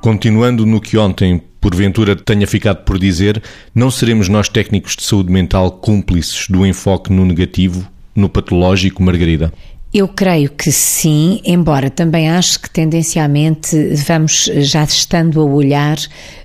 Continuando 0.00 0.64
no 0.64 0.80
que 0.80 0.96
ontem, 0.96 1.42
porventura, 1.60 2.16
tenha 2.16 2.46
ficado 2.46 2.84
por 2.84 2.98
dizer, 2.98 3.42
não 3.74 3.90
seremos 3.90 4.28
nós 4.30 4.48
técnicos 4.48 4.96
de 4.96 5.02
saúde 5.02 5.30
mental 5.30 5.70
cúmplices 5.72 6.46
do 6.48 6.64
enfoque 6.64 7.12
no 7.12 7.26
negativo, 7.26 7.86
no 8.14 8.26
patológico, 8.26 9.02
Margarida? 9.02 9.52
Eu 9.92 10.06
creio 10.06 10.48
que 10.50 10.70
sim, 10.70 11.40
embora 11.44 11.90
também 11.90 12.30
acho 12.30 12.60
que 12.60 12.70
tendencialmente 12.70 13.76
vamos 14.06 14.48
já 14.58 14.84
estando 14.84 15.40
a 15.40 15.44
olhar 15.44 15.98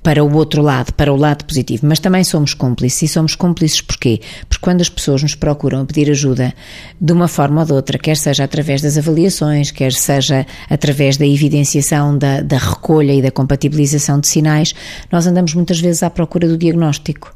para 0.00 0.22
o 0.22 0.32
outro 0.32 0.62
lado, 0.62 0.92
para 0.92 1.12
o 1.12 1.16
lado 1.16 1.44
positivo, 1.44 1.84
mas 1.84 1.98
também 1.98 2.22
somos 2.22 2.54
cúmplices. 2.54 3.02
E 3.02 3.08
somos 3.08 3.34
cúmplices 3.34 3.80
porquê? 3.80 4.20
Porque 4.48 4.62
quando 4.62 4.80
as 4.80 4.88
pessoas 4.88 5.24
nos 5.24 5.34
procuram 5.34 5.84
pedir 5.84 6.08
ajuda 6.08 6.54
de 7.00 7.12
uma 7.12 7.26
forma 7.26 7.62
ou 7.62 7.66
de 7.66 7.72
outra, 7.72 7.98
quer 7.98 8.16
seja 8.16 8.44
através 8.44 8.80
das 8.80 8.96
avaliações, 8.96 9.72
quer 9.72 9.92
seja 9.92 10.46
através 10.70 11.16
da 11.16 11.26
evidenciação 11.26 12.16
da, 12.16 12.42
da 12.42 12.58
recolha 12.58 13.12
e 13.12 13.20
da 13.20 13.32
compatibilização 13.32 14.20
de 14.20 14.28
sinais, 14.28 14.72
nós 15.10 15.26
andamos 15.26 15.52
muitas 15.52 15.80
vezes 15.80 16.04
à 16.04 16.10
procura 16.10 16.46
do 16.46 16.56
diagnóstico. 16.56 17.34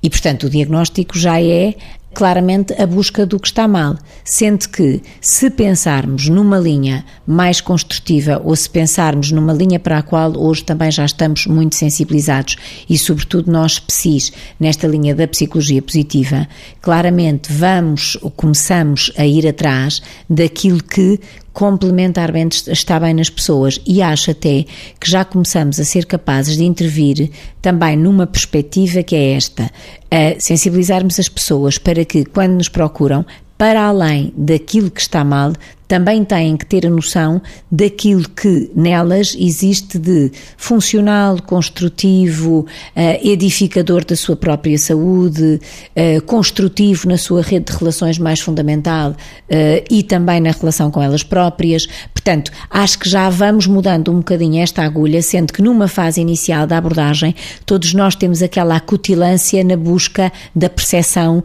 E, 0.00 0.08
portanto, 0.08 0.44
o 0.44 0.50
diagnóstico 0.50 1.18
já 1.18 1.40
é 1.42 1.74
claramente 2.18 2.74
a 2.82 2.84
busca 2.84 3.24
do 3.24 3.38
que 3.38 3.46
está 3.46 3.68
mal, 3.68 3.96
sendo 4.24 4.68
que 4.70 5.00
se 5.20 5.48
pensarmos 5.48 6.28
numa 6.28 6.58
linha 6.58 7.04
mais 7.24 7.60
construtiva 7.60 8.42
ou 8.44 8.56
se 8.56 8.68
pensarmos 8.68 9.30
numa 9.30 9.52
linha 9.52 9.78
para 9.78 9.98
a 9.98 10.02
qual 10.02 10.36
hoje 10.36 10.64
também 10.64 10.90
já 10.90 11.04
estamos 11.04 11.46
muito 11.46 11.76
sensibilizados 11.76 12.56
e 12.90 12.98
sobretudo 12.98 13.52
nós 13.52 13.78
psis 13.78 14.32
nesta 14.58 14.88
linha 14.88 15.14
da 15.14 15.28
psicologia 15.28 15.80
positiva, 15.80 16.48
claramente 16.82 17.52
vamos 17.52 18.18
ou 18.20 18.32
começamos 18.32 19.12
a 19.16 19.24
ir 19.24 19.46
atrás 19.46 20.02
daquilo 20.28 20.82
que 20.82 21.20
complementarmente 21.58 22.70
está 22.70 23.00
bem 23.00 23.12
nas 23.12 23.28
pessoas. 23.28 23.80
E 23.84 24.00
acho 24.00 24.30
até 24.30 24.64
que 25.00 25.10
já 25.10 25.24
começamos 25.24 25.80
a 25.80 25.84
ser 25.84 26.06
capazes 26.06 26.56
de 26.56 26.62
intervir 26.62 27.32
também 27.60 27.96
numa 27.96 28.28
perspectiva 28.28 29.02
que 29.02 29.16
é 29.16 29.32
esta, 29.32 29.68
a 30.10 30.40
sensibilizarmos 30.40 31.18
as 31.18 31.28
pessoas 31.28 31.78
para 31.78 32.04
que 32.04 32.24
quando 32.24 32.54
nos 32.54 32.68
procuram 32.68 33.24
para 33.56 33.82
além 33.82 34.32
daquilo 34.36 34.90
que 34.90 35.00
está 35.00 35.24
mal, 35.24 35.52
também 35.88 36.22
têm 36.22 36.54
que 36.56 36.66
ter 36.66 36.86
a 36.86 36.90
noção 36.90 37.40
daquilo 37.72 38.28
que 38.28 38.70
nelas 38.76 39.34
existe 39.38 39.98
de 39.98 40.30
funcional, 40.56 41.40
construtivo, 41.40 42.66
eh, 42.94 43.26
edificador 43.26 44.04
da 44.04 44.14
sua 44.14 44.36
própria 44.36 44.76
saúde, 44.76 45.58
eh, 45.96 46.20
construtivo 46.20 47.08
na 47.08 47.16
sua 47.16 47.40
rede 47.40 47.72
de 47.72 47.78
relações 47.78 48.18
mais 48.18 48.40
fundamental 48.40 49.16
eh, 49.48 49.82
e 49.90 50.02
também 50.02 50.40
na 50.40 50.50
relação 50.50 50.90
com 50.90 51.02
elas 51.02 51.22
próprias. 51.22 51.86
Portanto, 52.12 52.52
acho 52.70 52.98
que 52.98 53.08
já 53.08 53.30
vamos 53.30 53.66
mudando 53.66 54.12
um 54.12 54.18
bocadinho 54.18 54.62
esta 54.62 54.82
agulha, 54.82 55.22
sendo 55.22 55.54
que 55.54 55.62
numa 55.62 55.88
fase 55.88 56.20
inicial 56.20 56.66
da 56.66 56.76
abordagem, 56.76 57.34
todos 57.64 57.94
nós 57.94 58.14
temos 58.14 58.42
aquela 58.42 58.76
acutilância 58.76 59.64
na 59.64 59.76
busca 59.76 60.30
da 60.54 60.68
percepção 60.68 61.42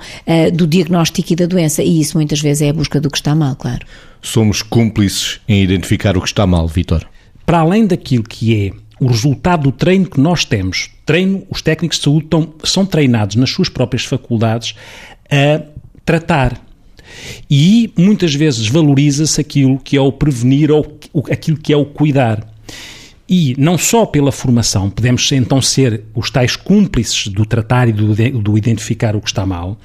do 0.54 0.68
diagnóstico 0.68 1.32
e 1.32 1.36
da 1.36 1.46
doença, 1.46 1.82
e 1.82 2.02
isso 2.02 2.18
muitas 2.18 2.42
vezes 2.42 2.64
é 2.64 2.70
a 2.70 2.74
busca 2.74 3.00
do 3.00 3.10
que 3.10 3.18
está 3.18 3.34
mal, 3.34 3.56
claro 3.56 3.86
somos 4.24 4.62
cúmplices 4.62 5.40
em 5.48 5.62
identificar 5.62 6.18
o 6.18 6.22
que 6.22 6.28
está 6.28 6.48
mal, 6.48 6.68
Vitor? 6.68 7.06
Para 7.46 7.60
além 7.60 7.86
daquilo 7.86 8.24
que 8.24 8.56
é 8.56 8.72
o 9.00 9.08
resultado 9.08 9.64
do 9.64 9.72
treino 9.72 10.10
que 10.10 10.20
nós 10.20 10.46
temos, 10.46 10.90
treino, 11.06 11.46
os 11.50 11.62
técnicos 11.62 11.98
de 11.98 12.06
saúde 12.06 12.26
estão, 12.26 12.54
são 12.64 12.86
treinados 12.86 13.36
nas 13.36 13.50
suas 13.50 13.70
próprias 13.70 14.06
faculdades 14.06 14.76
a 15.30 15.62
tratar. 16.06 16.60
E 17.50 17.92
muitas 17.98 18.34
vezes 18.34 18.68
valoriza-se 18.68 19.40
aquilo 19.40 19.78
que 19.78 19.98
é 19.98 20.02
o 20.02 20.12
prevenir 20.12 20.72
ou 20.72 21.00
aquilo 21.30 21.58
que 21.58 21.74
é 21.74 21.78
o 21.78 21.86
cuidar. 21.86 22.48
E 23.28 23.56
não 23.58 23.78
só 23.78 24.06
pela 24.06 24.32
formação, 24.32 24.90
podemos 24.90 25.30
então 25.32 25.62
ser 25.62 26.04
os 26.14 26.30
tais 26.30 26.56
cúmplices 26.56 27.28
do 27.28 27.46
tratar 27.46 27.88
e 27.88 27.92
do, 27.92 28.14
do 28.42 28.58
identificar 28.58 29.16
o 29.16 29.22
que 29.22 29.30
está 29.30 29.46
mal, 29.46 29.78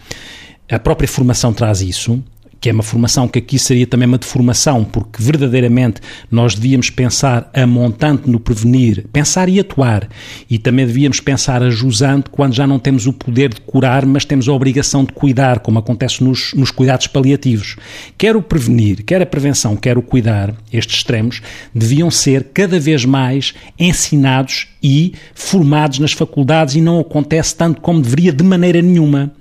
a 0.71 0.79
própria 0.79 1.09
formação 1.09 1.53
traz 1.53 1.81
isso, 1.81 2.23
que 2.61 2.69
é 2.69 2.73
uma 2.73 2.83
formação 2.83 3.29
que 3.29 3.39
aqui 3.39 3.59
seria 3.59 3.87
também 3.87 4.09
uma 4.09 4.19
deformação, 4.19 4.85
porque 4.85 5.23
verdadeiramente 5.23 6.01
nós 6.31 6.55
devíamos 6.55 6.91
pensar 6.91 7.51
a 7.55 7.67
montante 7.67 8.29
no 8.29 8.41
prevenir, 8.41 9.07
pensar 9.13 9.49
e 9.49 9.61
atuar, 9.61 10.09
e 10.51 10.59
também 10.59 10.87
devíamos 10.87 11.21
pensar 11.21 11.63
a 11.63 11.71
jusante 11.71 12.31
quando 12.31 12.55
já 12.55 12.67
não 12.67 12.79
temos 12.79 13.07
o 13.07 13.13
poder 13.13 13.55
de 13.55 13.61
curar, 13.61 14.05
mas 14.05 14.25
temos 14.25 14.49
a 14.49 14.53
obrigação 14.53 15.05
de 15.05 15.13
cuidar, 15.13 15.61
como 15.61 15.79
acontece 15.79 16.23
nos, 16.23 16.53
nos 16.55 16.71
cuidados 16.71 17.07
paliativos. 17.07 17.77
Quer 18.17 18.37
o 18.37 18.43
prevenir, 18.43 19.05
quer 19.05 19.23
a 19.23 19.27
prevenção, 19.27 19.77
quer 19.77 19.97
o 19.97 20.03
cuidar, 20.03 20.55
estes 20.73 20.97
extremos, 20.97 21.41
deviam 21.75 22.11
ser 22.11 22.49
cada 22.53 22.81
vez 22.81 23.05
mais 23.05 23.55
ensinados 23.79 24.69
e 24.83 25.15
formados 25.35 25.99
nas 25.99 26.13
faculdades 26.13 26.75
e 26.75 26.81
não 26.81 26.99
acontece 27.01 27.55
tanto 27.55 27.81
como 27.81 28.01
deveria 28.01 28.33
de 28.33 28.45
maneira 28.45 28.83
nenhuma. 28.83 29.33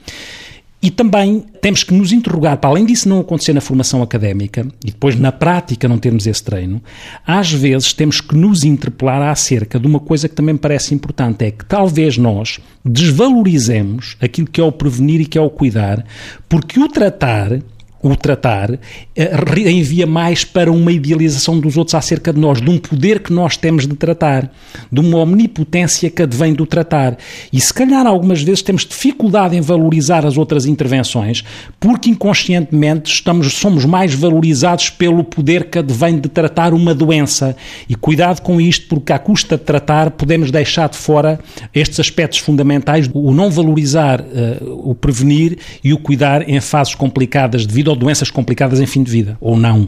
E 0.87 0.89
também 0.89 1.43
temos 1.61 1.83
que 1.83 1.93
nos 1.93 2.13
interrogar, 2.13 2.55
para 2.59 2.69
além 2.69 2.85
disso 2.85 3.09
não 3.09 3.19
acontecer 3.19 3.51
na 3.51 3.59
formação 3.59 4.01
académica 4.01 4.65
e 4.85 4.89
depois 4.89 5.19
na 5.19 5.33
prática 5.33 5.85
não 5.85 5.97
termos 5.97 6.25
esse 6.25 6.41
treino, 6.41 6.81
às 7.25 7.51
vezes 7.51 7.91
temos 7.91 8.21
que 8.21 8.33
nos 8.37 8.63
interpelar 8.63 9.21
acerca 9.21 9.77
de 9.77 9.85
uma 9.85 9.99
coisa 9.99 10.29
que 10.29 10.35
também 10.35 10.53
me 10.53 10.59
parece 10.59 10.95
importante, 10.95 11.43
é 11.43 11.51
que 11.51 11.65
talvez 11.65 12.17
nós 12.17 12.61
desvalorizemos 12.85 14.15
aquilo 14.21 14.47
que 14.47 14.61
é 14.61 14.63
o 14.63 14.71
prevenir 14.71 15.19
e 15.19 15.25
que 15.25 15.37
é 15.37 15.41
o 15.41 15.49
cuidar, 15.49 16.05
porque 16.47 16.79
o 16.79 16.87
tratar 16.87 17.59
o 18.01 18.15
tratar, 18.15 18.79
eh, 19.15 19.69
envia 19.69 20.05
mais 20.05 20.43
para 20.43 20.71
uma 20.71 20.91
idealização 20.91 21.59
dos 21.59 21.77
outros 21.77 21.95
acerca 21.95 22.31
de 22.31 22.39
nós, 22.39 22.61
de 22.61 22.69
um 22.69 22.77
poder 22.77 23.19
que 23.19 23.33
nós 23.33 23.57
temos 23.57 23.87
de 23.87 23.95
tratar, 23.95 24.51
de 24.91 24.99
uma 24.99 25.17
omnipotência 25.19 26.09
que 26.09 26.21
advém 26.21 26.53
do 26.53 26.65
tratar. 26.65 27.17
E 27.51 27.59
se 27.59 27.73
calhar 27.73 28.05
algumas 28.05 28.41
vezes 28.43 28.61
temos 28.61 28.85
dificuldade 28.85 29.55
em 29.55 29.61
valorizar 29.61 30.25
as 30.25 30.37
outras 30.37 30.65
intervenções, 30.65 31.43
porque 31.79 32.09
inconscientemente 32.09 33.11
estamos, 33.11 33.53
somos 33.53 33.83
mais 33.83 34.13
valorizados 34.13 34.89
pelo 34.89 35.23
poder 35.23 35.69
que 35.69 35.79
advém 35.79 36.19
de 36.19 36.29
tratar 36.29 36.73
uma 36.73 36.93
doença. 36.93 37.55
E 37.89 37.95
cuidado 37.95 38.41
com 38.41 38.61
isto, 38.61 38.87
porque 38.87 39.11
à 39.11 39.19
custa 39.19 39.57
de 39.57 39.63
tratar 39.63 40.11
podemos 40.11 40.51
deixar 40.51 40.89
de 40.89 40.97
fora 40.97 41.39
estes 41.73 41.99
aspectos 41.99 42.39
fundamentais, 42.39 43.09
o 43.13 43.33
não 43.33 43.49
valorizar 43.49 44.21
uh, 44.21 44.89
o 44.89 44.93
prevenir 44.93 45.57
e 45.83 45.93
o 45.93 45.97
cuidar 45.97 46.47
em 46.47 46.59
fases 46.61 46.93
complicadas 46.93 47.65
de 47.65 47.73
vida 47.73 47.86
ou 47.89 47.95
doenças 47.95 48.29
complicadas 48.31 48.79
em 48.79 48.85
fim 48.85 49.03
de 49.03 49.11
vida, 49.11 49.37
ou 49.39 49.57
não. 49.57 49.87